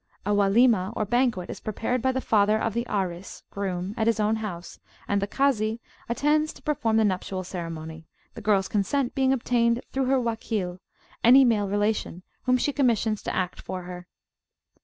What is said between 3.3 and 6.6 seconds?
(groom), at his own house, and the Kazi attends